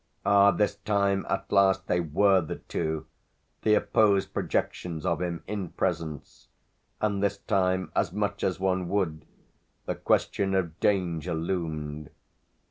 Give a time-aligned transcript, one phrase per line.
[0.25, 3.05] Ah this time at last they were, the two,
[3.61, 6.47] the opposed projections of him, in presence;
[6.99, 9.25] and this time, as much as one would,
[9.85, 12.09] the question of danger loomed.